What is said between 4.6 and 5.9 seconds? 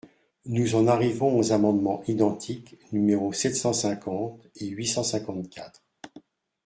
huit cent cinquante-quatre.